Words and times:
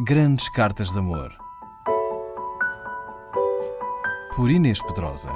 Grandes 0.00 0.48
Cartas 0.48 0.92
de 0.92 0.98
Amor. 1.00 1.32
Por 4.36 4.48
Inês 4.48 4.80
Pedrosa. 4.80 5.28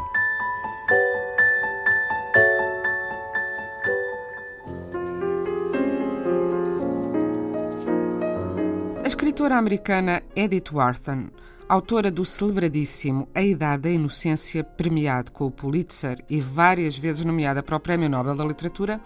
A 9.03 9.09
escritora 9.09 9.56
americana 9.56 10.22
Edith 10.37 10.72
Wharton, 10.72 11.31
autora 11.69 12.08
do 12.08 12.24
celebradíssimo 12.24 13.29
A 13.35 13.42
Idade 13.42 13.83
da 13.83 13.90
Inocência, 13.90 14.63
premiado 14.63 15.33
com 15.33 15.47
o 15.47 15.51
Pulitzer 15.51 16.24
e 16.30 16.41
várias 16.41 16.97
vezes 16.97 17.24
nomeada 17.24 17.65
para 17.65 17.74
o 17.74 17.80
Prémio 17.80 18.09
Nobel 18.09 18.37
da 18.37 18.45
Literatura, 18.45 19.01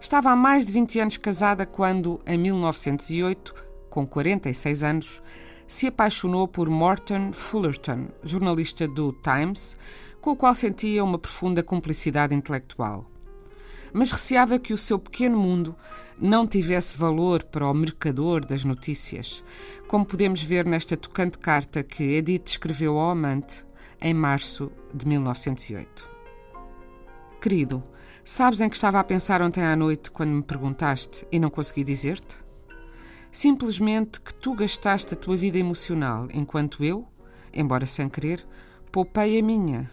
estava 0.00 0.32
há 0.32 0.36
mais 0.36 0.64
de 0.66 0.72
20 0.72 0.98
anos 0.98 1.16
casada 1.16 1.64
quando, 1.64 2.20
em 2.26 2.36
1908, 2.36 3.65
com 3.96 4.06
46 4.06 4.82
anos, 4.82 5.22
se 5.66 5.86
apaixonou 5.86 6.46
por 6.46 6.68
Morton 6.68 7.32
Fullerton, 7.32 8.08
jornalista 8.22 8.86
do 8.86 9.10
Times, 9.10 9.74
com 10.20 10.32
o 10.32 10.36
qual 10.36 10.54
sentia 10.54 11.02
uma 11.02 11.18
profunda 11.18 11.62
cumplicidade 11.62 12.34
intelectual. 12.34 13.10
Mas 13.94 14.12
receava 14.12 14.58
que 14.58 14.74
o 14.74 14.76
seu 14.76 14.98
pequeno 14.98 15.38
mundo 15.38 15.74
não 16.20 16.46
tivesse 16.46 16.94
valor 16.94 17.42
para 17.44 17.66
o 17.66 17.72
mercador 17.72 18.44
das 18.44 18.64
notícias, 18.64 19.42
como 19.88 20.04
podemos 20.04 20.42
ver 20.42 20.66
nesta 20.66 20.94
tocante 20.94 21.38
carta 21.38 21.82
que 21.82 22.02
Edith 22.02 22.48
escreveu 22.48 22.98
ao 22.98 23.08
amante 23.12 23.64
em 23.98 24.12
março 24.12 24.70
de 24.92 25.08
1908. 25.08 26.06
Querido, 27.40 27.82
sabes 28.22 28.60
em 28.60 28.68
que 28.68 28.76
estava 28.76 29.00
a 29.00 29.04
pensar 29.04 29.40
ontem 29.40 29.64
à 29.64 29.74
noite 29.74 30.10
quando 30.10 30.32
me 30.32 30.42
perguntaste 30.42 31.26
e 31.32 31.38
não 31.38 31.48
consegui 31.48 31.82
dizer-te? 31.82 32.44
Simplesmente 33.30 34.20
que 34.20 34.34
tu 34.34 34.54
gastaste 34.54 35.14
a 35.14 35.16
tua 35.16 35.36
vida 35.36 35.58
emocional, 35.58 36.28
enquanto 36.32 36.82
eu, 36.84 37.06
embora 37.52 37.86
sem 37.86 38.08
querer, 38.08 38.46
poupei 38.90 39.38
a 39.38 39.42
minha. 39.42 39.90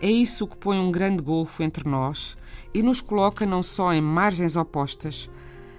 É 0.00 0.10
isso 0.10 0.46
que 0.46 0.56
põe 0.56 0.78
um 0.78 0.90
grande 0.90 1.22
golfo 1.22 1.62
entre 1.62 1.88
nós 1.88 2.36
e 2.72 2.82
nos 2.82 3.00
coloca 3.00 3.46
não 3.46 3.62
só 3.62 3.92
em 3.94 4.00
margens 4.00 4.56
opostas, 4.56 5.30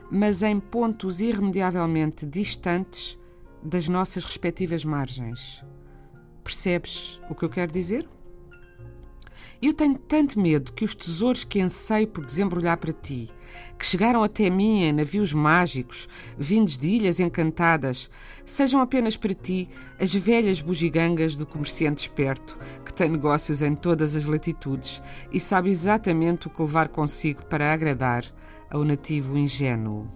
mas 0.09 0.42
em 0.42 0.59
pontos 0.59 1.19
irremediavelmente 1.19 2.25
distantes 2.25 3.20
das 3.61 3.88
nossas 3.88 4.23
respectivas 4.23 4.86
margens. 4.86 5.64
Percebes 6.44 7.20
o 7.30 7.36
que 7.36 7.44
eu 7.44 7.49
quero 7.49 7.72
dizer? 7.72 8.08
Eu 9.61 9.73
tenho 9.73 9.97
tanto 9.97 10.39
medo 10.39 10.73
que 10.73 10.86
os 10.86 10.94
tesouros 10.94 11.44
que 11.44 11.61
anseio 11.61 12.08
por 12.08 12.25
desembrulhar 12.25 12.78
para 12.78 12.91
ti, 12.91 13.30
que 13.77 13.86
chegaram 13.86 14.23
até 14.23 14.50
mim 14.50 14.83
em 14.83 14.92
navios 14.92 15.33
mágicos, 15.33 16.08
vindos 16.38 16.77
de 16.77 16.88
ilhas 16.88 17.19
encantadas, 17.19 18.09
sejam 18.45 18.81
apenas 18.81 19.16
para 19.17 19.33
ti 19.33 19.69
as 20.00 20.14
velhas 20.14 20.61
bugigangas 20.61 21.36
do 21.36 21.45
comerciante 21.45 22.02
esperto, 22.03 22.58
que 22.83 22.94
tem 22.94 23.09
negócios 23.09 23.61
em 23.61 23.75
todas 23.75 24.16
as 24.16 24.25
latitudes 24.25 25.02
e 25.31 25.39
sabe 25.39 25.70
exatamente 25.70 26.47
o 26.47 26.49
que 26.49 26.61
levar 26.61 26.89
consigo 26.89 27.45
para 27.45 27.73
agradar 27.73 28.25
ao 28.70 28.83
nativo 28.83 29.38
ingênuo. 29.38 30.08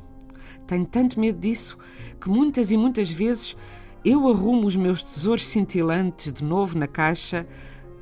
Tenho 0.67 0.85
tanto 0.85 1.19
medo 1.19 1.39
disso 1.39 1.77
que 2.21 2.29
muitas 2.29 2.71
e 2.71 2.77
muitas 2.77 3.09
vezes 3.09 3.55
eu 4.03 4.27
arrumo 4.29 4.65
os 4.65 4.75
meus 4.75 5.01
tesouros 5.01 5.45
cintilantes 5.45 6.31
de 6.31 6.43
novo 6.43 6.77
na 6.77 6.87
caixa 6.87 7.45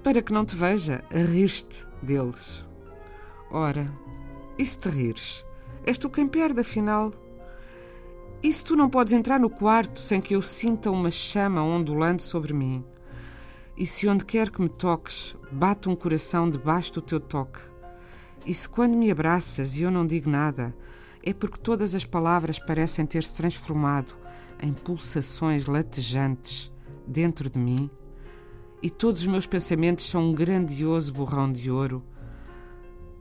para 0.03 0.22
que 0.22 0.34
não 0.34 0.45
te 0.45 0.56
veja 0.56 1.03
a 1.14 1.17
rir-te 1.17 1.86
deles. 2.02 2.66
Ora, 3.52 3.92
e 4.58 4.66
se 4.66 4.80
te 4.80 4.90
rires? 4.90 5.45
És 5.86 5.98
tu 5.98 6.09
quem 6.09 6.28
perde, 6.28 6.62
afinal. 6.62 7.14
E 8.44 8.52
se 8.52 8.64
tu 8.64 8.75
não 8.75 8.90
podes 8.90 9.14
entrar 9.14 9.40
no 9.40 9.50
quarto 9.50 10.00
sem 10.00 10.22
que 10.22 10.36
eu 10.36 10.42
sinta 10.42 10.92
uma 10.92 11.09
chama 11.09 11.64
ondulante 11.64 12.23
sobre 12.23 12.53
mim? 12.53 12.84
E 13.75 13.86
se 13.86 14.08
onde 14.08 14.25
quer 14.25 14.50
que 14.50 14.62
me 14.62 14.70
toques, 14.70 15.36
bate 15.52 15.88
um 15.88 15.95
coração 15.95 16.50
debaixo 16.50 16.94
do 16.94 17.02
teu 17.02 17.19
toque? 17.19 17.59
E 18.46 18.53
se 18.53 18.68
quando 18.68 18.96
me 18.96 19.12
abraças 19.12 19.75
e 19.75 19.84
eu 19.84 19.91
não 19.91 20.06
digo 20.06 20.29
nada, 20.29 20.75
é 21.24 21.34
porque 21.34 21.58
todas 21.58 21.94
as 21.94 22.06
palavras 22.06 22.59
parecem 22.59 23.06
ter-se 23.06 23.34
transformado 23.34 24.16
em 24.62 24.74
pulsações 24.74 25.66
latejantes 25.66 26.72
dentro 27.06 27.50
de 27.50 27.59
mim? 27.59 27.90
E 28.82 28.90
todos 28.90 29.22
os 29.22 29.28
meus 29.28 29.46
pensamentos 29.46 30.10
são 30.10 30.30
um 30.30 30.34
grandioso 30.34 31.14
borrão 31.14 31.52
de 31.52 31.70
ouro. 31.72 32.04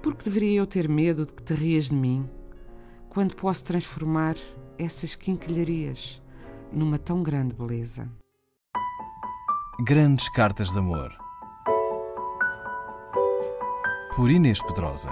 Por 0.03 0.15
que 0.15 0.25
deveria 0.25 0.59
eu 0.59 0.67
ter 0.67 0.89
medo 0.89 1.25
de 1.25 1.33
que 1.33 1.43
te 1.43 1.55
rias 1.55 1.89
de 1.89 1.95
mim, 1.95 2.29
quando 3.09 3.35
posso 3.35 3.65
transformar 3.65 4.37
essas 4.79 5.15
quinquilharias 5.15 6.23
numa 6.73 6.99
tão 6.99 7.23
grande 7.23 7.55
beleza? 7.55 8.09
Grandes 9.85 10.29
Cartas 10.31 10.73
de 10.73 10.79
Amor. 10.79 11.13
Por 14.15 14.31
Inês 14.31 14.63
Pedrosa. 14.63 15.11